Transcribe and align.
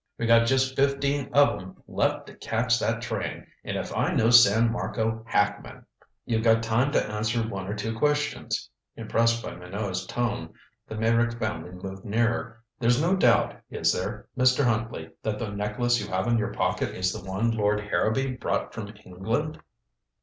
We 0.17 0.25
got 0.25 0.47
just 0.47 0.75
fifteen 0.75 1.29
of 1.31 1.61
'em 1.61 1.83
left 1.87 2.25
to 2.25 2.33
catch 2.33 2.79
that 2.79 3.03
train, 3.03 3.45
and 3.63 3.77
if 3.77 3.95
I 3.95 4.11
know 4.15 4.31
San 4.31 4.71
Marco 4.71 5.23
hackmen" 5.31 5.85
"You've 6.25 6.41
got 6.43 6.63
time 6.63 6.91
to 6.93 7.05
answer 7.11 7.47
one 7.47 7.67
or 7.67 7.75
two 7.75 7.95
questions." 7.95 8.67
Impressed 8.95 9.43
by 9.43 9.53
Minot's 9.53 10.07
tone, 10.07 10.55
the 10.87 10.95
Meyrick 10.95 11.37
family 11.37 11.69
moved 11.69 12.03
nearer. 12.03 12.63
"There's 12.79 12.99
no 12.99 13.15
doubt, 13.15 13.55
is 13.69 13.93
there, 13.93 14.27
Mr. 14.35 14.63
Huntley, 14.63 15.11
that 15.21 15.37
the 15.37 15.51
necklace 15.51 16.01
you 16.01 16.07
have 16.07 16.25
in 16.25 16.39
your 16.39 16.51
pocket 16.51 16.95
is 16.95 17.13
the 17.13 17.21
one 17.23 17.51
Lord 17.51 17.79
Harrowby 17.81 18.31
brought 18.37 18.73
from 18.73 18.91
England?" 19.05 19.59